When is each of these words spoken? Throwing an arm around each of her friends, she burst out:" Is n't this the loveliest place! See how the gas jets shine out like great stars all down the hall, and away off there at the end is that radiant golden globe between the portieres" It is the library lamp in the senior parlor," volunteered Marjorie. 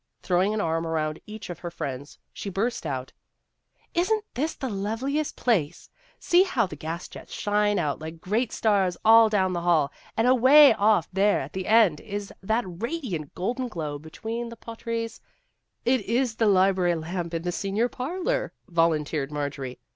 Throwing 0.23 0.51
an 0.51 0.61
arm 0.61 0.87
around 0.87 1.21
each 1.27 1.51
of 1.51 1.59
her 1.59 1.69
friends, 1.69 2.17
she 2.33 2.49
burst 2.49 2.87
out:" 2.87 3.13
Is 3.93 4.11
n't 4.11 4.25
this 4.33 4.55
the 4.55 4.67
loveliest 4.67 5.35
place! 5.35 5.91
See 6.17 6.41
how 6.41 6.65
the 6.65 6.75
gas 6.75 7.07
jets 7.07 7.31
shine 7.33 7.77
out 7.77 7.99
like 7.99 8.19
great 8.19 8.51
stars 8.51 8.97
all 9.05 9.29
down 9.29 9.53
the 9.53 9.61
hall, 9.61 9.91
and 10.17 10.27
away 10.27 10.73
off 10.73 11.07
there 11.13 11.39
at 11.39 11.53
the 11.53 11.67
end 11.67 11.99
is 12.01 12.33
that 12.41 12.63
radiant 12.65 13.35
golden 13.35 13.67
globe 13.67 14.01
between 14.01 14.49
the 14.49 14.57
portieres" 14.57 15.21
It 15.85 16.01
is 16.05 16.35
the 16.37 16.47
library 16.47 16.95
lamp 16.95 17.35
in 17.35 17.43
the 17.43 17.51
senior 17.51 17.87
parlor," 17.87 18.53
volunteered 18.67 19.31
Marjorie. 19.31 19.77